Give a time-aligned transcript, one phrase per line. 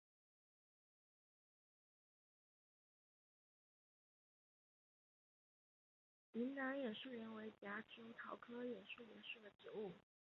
[6.31, 9.93] 云南眼树莲为夹竹桃科眼树莲属的植物。